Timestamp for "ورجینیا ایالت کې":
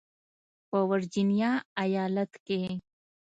0.89-2.61